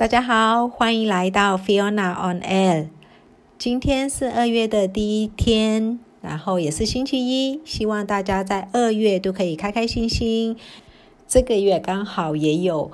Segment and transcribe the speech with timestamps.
[0.00, 2.88] 大家好，欢迎来到 Fiona on Air。
[3.58, 7.60] 今天是二月的第一天，然后也是星期一。
[7.66, 10.56] 希望大家在二月都可以开开心心。
[11.28, 12.90] 这个月刚好也有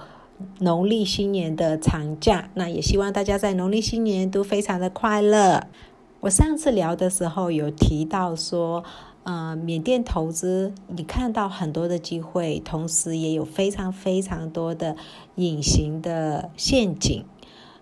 [0.59, 5.69] 农历新年的长假，那也希望大家在农历新年都非常的快乐。
[6.19, 8.83] 我上次聊的时候有提到说。
[9.27, 14.95] 呃，缅甸投资，你看到很多的机会，同时也有非常非常多的
[15.35, 17.25] 隐形的陷阱。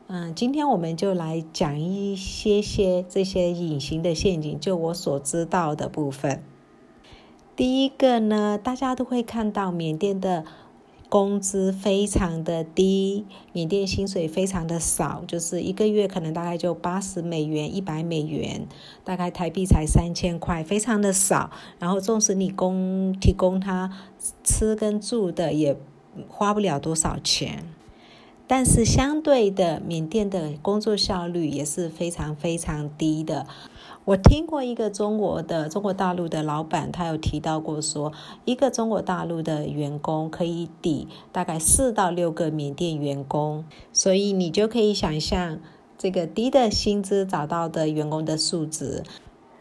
[0.07, 6.43] 嗯，今天我们就来讲一些些这些隐形的陷阱，就我所知道的部分。
[7.54, 10.46] 第一个呢，大家都会看到缅甸的。
[11.14, 18.67] 工资非常的低，缅甸薪水非常的少，就是一个月可能大概就八十美元、一百美元，
[19.05, 21.53] 大概台币才三千块，非常的少。
[21.79, 23.93] 然后，纵使你供提供他
[24.43, 25.77] 吃跟住的，也
[26.27, 27.64] 花不了多少钱。
[28.49, 33.47] 但是，相对的，缅甸的工作效率也是非常非常低的。
[34.05, 38.12] 我听过一个中国的中国大陆的老板，他有提到过说，
[38.44, 45.58] 一个中国大陆的员工可以抵大概四到六个缅甸员工，所以你就可以想象
[45.97, 49.02] 这个低的薪资找到的员工的素质。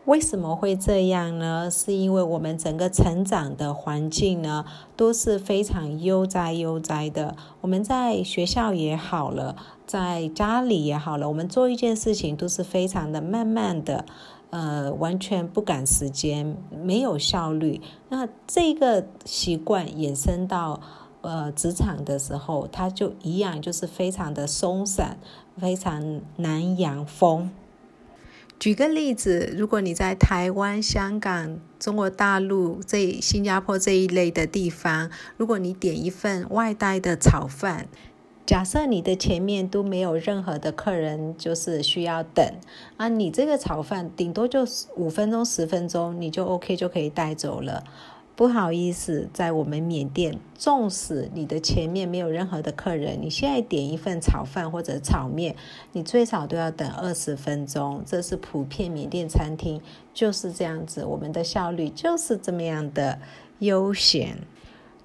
[0.06, 1.72] 为什么会这样呢？
[1.72, 4.66] 是因为我们整个成长的环境呢
[4.98, 7.38] 都是非常悠哉悠哉的。
[7.62, 9.56] 我们在学校也好了，
[9.88, 14.04] 在家里也好了，我们做一件事情都是非常的慢慢的，
[14.50, 17.80] 呃，完全不赶时间，没有效率。
[18.10, 20.82] 那这个习惯衍生到
[21.22, 25.18] 呃职场的时候，它就一样，就是非常的松散，
[25.58, 27.50] 非常难养风。
[28.64, 37.90] 举个例子，如果你在台湾、香港、中国大陆这新加坡这一类的地方，如果你点一份外带的炒饭，
[38.46, 42.54] 假设你的前面都没有任何的客人，就是需要等
[42.96, 47.84] 啊，你这个炒饭顶多就五分钟、十分钟，你就 OK 就可以带走了。
[48.36, 55.56] 不好意思，在我们缅甸，纵使你的前面没有任何的客人，你现在点一份炒饭或者炒面，
[55.92, 58.02] 你最少都要等二十分钟。
[58.08, 59.80] 这是普遍缅甸餐厅
[60.16, 63.20] 就是这样子，我们的效率就是这么样的
[63.60, 64.40] 悠闲。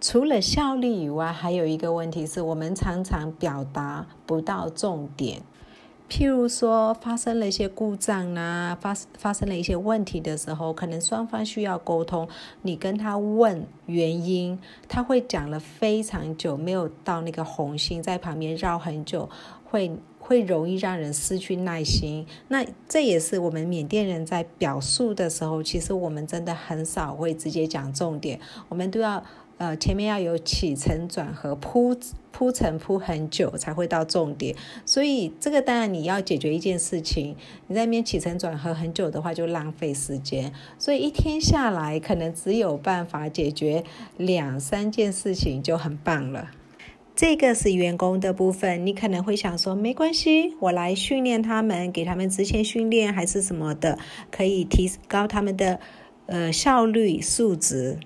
[0.00, 5.42] 除了效率以外，还有一个问题是我们常常表达不到重点。
[6.08, 12.26] 譬如说，发生了一些故障啊，发发生了一些问题的时候，可能双方需要沟通。
[12.62, 14.58] 你跟他问原因，
[14.88, 19.28] 他会讲了非常久，没有到那个红心，在旁边绕很久，
[19.64, 22.26] 会会容易让人失去耐心。
[22.48, 28.40] 那这也是我们缅甸人在表述的时候，其实我们真的很少会直接讲重点，
[28.70, 29.22] 我们都要。
[29.58, 31.96] 呃，前面要有起承转合，铺
[32.30, 34.54] 铺陈铺很久才会到重点，
[34.86, 37.34] 所以这个当然你要解决一件事情，
[37.66, 43.82] 你在那边起承转合很久的话，就浪费时间，所以一天下来可能只有办法解决
[44.16, 46.50] 两三件事情就很棒了。
[47.16, 53.98] 这个是员工的部分，你可能会想说，没关系，我来训练他们，给他们之前训练还是什么的，
[54.30, 55.80] 可以提高他们的
[56.26, 57.98] 呃效率素质。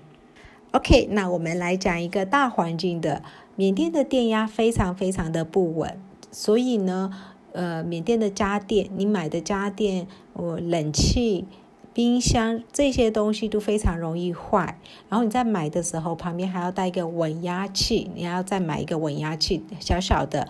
[0.73, 3.21] OK，那我们来讲一个大环境的。
[3.55, 5.99] 缅甸的电压非常非常的不稳，
[6.31, 7.11] 所以呢，
[7.51, 11.45] 呃，缅甸的家电，你买的家电，呃，冷气、
[11.93, 14.79] 冰箱这些东西都非常容易坏。
[15.09, 20.47] 然后你在买的时候，旁边还要带一个稳压器，你要再买一个稳压器，小小的。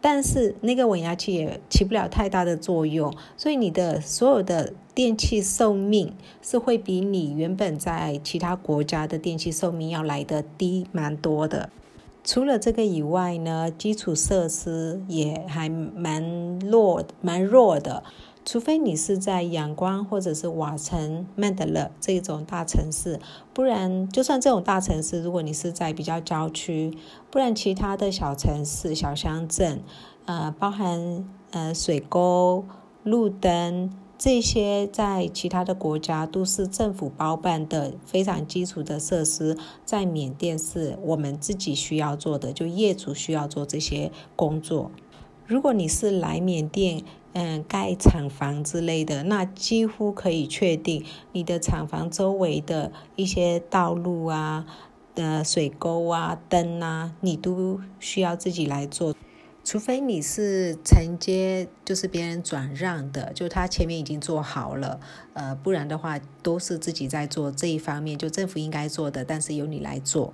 [0.00, 11.68] 但是那个稳压器也起不了太大的作用，所以你的所有的电器寿命是会比你原本在其他国家的电器寿命要来的低蛮多的。
[12.22, 18.02] 除了这个以外呢，基础设施也还蛮弱、蛮弱的。
[18.50, 23.20] 除非你是在仰光或者是瓦城、曼德勒这种大城市，
[23.54, 26.92] 不然就算这种大城市，如果你是在比较郊区，
[27.30, 29.80] 不然其他的小城市、小乡镇，
[30.24, 32.64] 呃，包含呃水沟、
[33.04, 33.88] 路灯
[34.18, 44.90] 这些，在其他的国家都是政府包办的非常基础的设施，在缅甸是我们自己需要做的，就业主需要做这些工作。
[45.46, 54.66] 如果你是来缅甸，嗯，盖厂房之类的，那几乎可以确定你的厂房周围的一些道路啊、
[55.14, 59.14] 的水沟啊、灯啊，你都需要自己来做。
[59.62, 64.98] 除非你是承接，就是别人转让的，就他前面已经做好了，
[65.34, 70.32] 呃，不然的话都是自己在做这一方面，就政府应该做的，但是由你来做。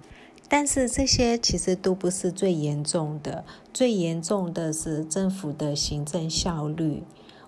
[0.48, 7.02] 但是这些其实都不是最严重的，最严重的是政府的行政效率。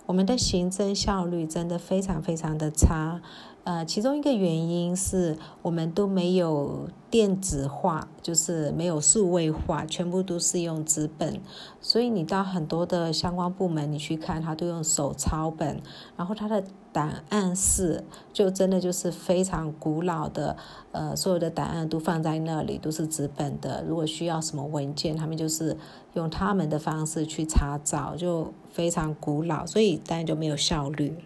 [0.06, 3.20] 我们的行政效率真的非常非常的差。
[3.68, 11.38] 呃，其中一个原因是我们都没有电子化，就是没有数位化，全部都是用纸本。
[11.78, 15.82] 所以你到很多的相关部门，你去看，他都用手抄本，
[16.16, 20.56] 然后他的档案室就真的就是非常古老的，
[20.92, 23.84] 呃，所有的档案都放在那里，都是纸本的。
[23.86, 25.76] 如果需要什么文件，他们就是
[26.14, 31.18] 用他们的方式去查找，就非常古老，所以当然就没有效率。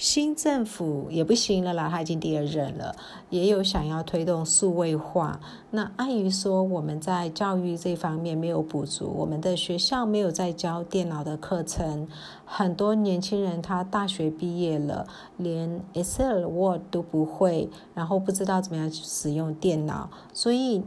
[0.00, 2.96] 新政府也不行了啦，他已经第二任了，
[3.28, 5.38] 也有想要推动数位化。
[5.72, 12.08] 那碍于说我们在教育这方面没有补足，我们的学校没有在教电脑的课程，
[12.46, 15.06] 很多年轻人他大学毕业了，
[15.36, 20.82] 连 Excel、Word 都不会，然后不知道怎么样去使用电脑，所以。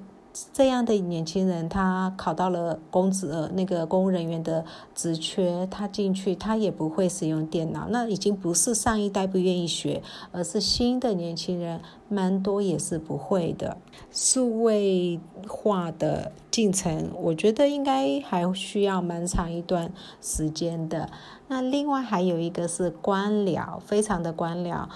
[0.51, 4.65] 这样的年轻人，他考到了公职那个公务人员的
[4.95, 10.01] 职缺，他进去他也不会使用电脑，那已经不是上一代不愿意学，
[10.31, 13.77] 而是新的年轻人蛮多也是不会的。
[14.11, 21.09] 数位化的进程，我觉得应该还需要蛮长一段时间的。
[21.47, 24.87] 那另外还有一个是官僚，非常的官僚。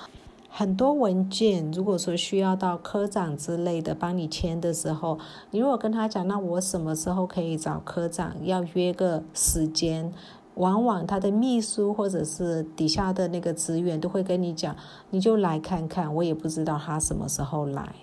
[0.58, 5.20] 很多文件，如果说需要到科长之类的帮你签的时候，
[5.52, 10.12] 你如果跟他讲，那我什么时候可以找科长，要约个时间，
[10.56, 14.76] 往往他的秘书或者是底下的那个职员都会跟你讲，
[15.12, 17.94] 你就来看看，我也不知道他什么时候来。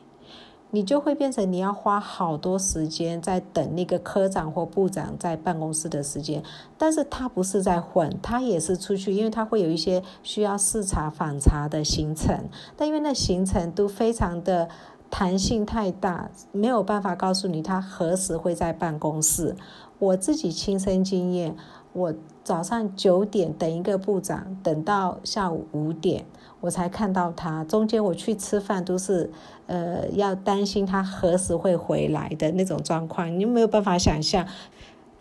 [0.74, 6.42] 你就会变成你要花好多时间在等那个科长或部长在办公室的时间，
[6.76, 14.68] 但是他不是在混，他也是出去，因为他会有一些需要视察访查的行程，但因为那行程都非常的
[15.08, 19.54] 弹性太大，没有办法告诉你他何时会在办公室。
[20.00, 21.54] 我自己亲身经验，
[21.94, 22.12] 我
[22.42, 26.26] 早上九点等一个部长，等到下午五点。
[26.60, 29.30] 我才看到他，中间我去吃饭都是，
[29.66, 34.46] 呃，要担心他何时会回来的那种状况，你没有办法想象，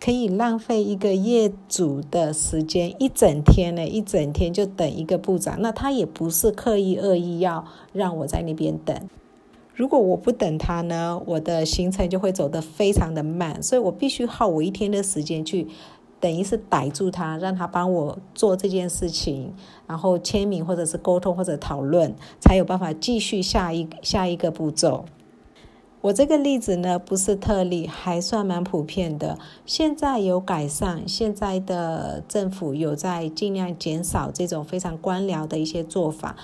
[0.00, 8.96] 可以浪费一个业主的时间一整天呢，一整天就等一个部长，那他也不是刻意恶意要让我在那边等，
[9.74, 15.68] 如果我不等他呢，我的行程就会走得非常的慢，所以我必须耗我一天的时间去。
[16.24, 19.52] 等于是逮住他，让他帮我做这件事情，
[19.86, 25.04] 然后签名或者是沟通或者讨论，才有办法继续下一下一个步骤。
[26.00, 29.38] 我这个例子呢不是特例，还算蛮普遍的。
[29.66, 36.36] 现在有改善，现在的政府有在尽量减少这种非常官僚的一些做法。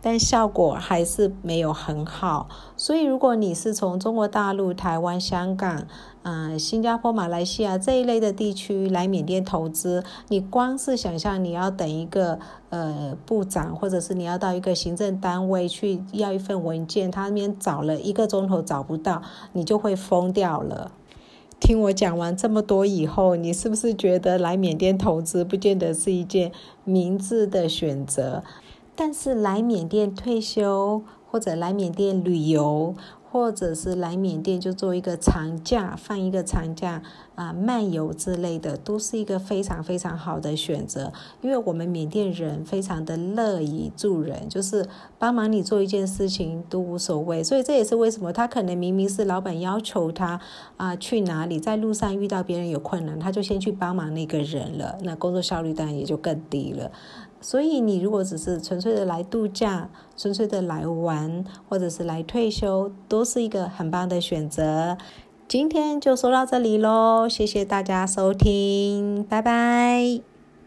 [0.00, 5.86] 但效果还是没有很好，所以如果你是从中国大陆、台湾、香港、
[6.22, 12.38] 嗯、新加坡、马来西亚这一类的地区来缅甸投资，你光是想象你要等一个
[12.70, 19.22] 呃部长，或者是你要到一个行政单位去要一份文件，他那边找了一个钟头找不到，
[19.52, 20.92] 你就会疯掉了。
[21.60, 26.52] 听我讲完这么多以后，你是不是觉得来缅甸投资不见得是一件
[26.84, 28.44] 明智的选择？
[29.00, 32.96] 但是来缅甸退休，或者来缅甸旅游，
[33.30, 37.00] 或者是来缅甸就做一个长假，放一个长假
[37.36, 41.12] 啊，漫游之类的，都是一个非常非常好的选择。
[41.40, 44.84] 因为我们缅甸人非常的乐于助人，就是
[45.16, 47.44] 帮忙你做一件事情都无所谓。
[47.44, 50.40] 所以这也是为什么他可能明明是老板要求他
[50.76, 56.90] 啊去哪里，在路上遇到别人有困难，他就先去帮忙那个人了，那工作效率当然也就更低了。
[57.40, 64.96] 所以，你如果只是纯粹的来度假、纯粹的来玩，或者是来退休，都是一个很棒的选择。
[65.46, 70.37] 今天就说到这里喽，谢谢大家收听，拜拜。